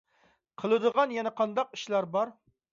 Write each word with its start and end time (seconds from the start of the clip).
قىلىدىغان 0.63 1.15
يەنە 1.17 1.35
قانداق 1.43 1.79
ئىشلار 1.79 2.11
بار؟ 2.19 2.37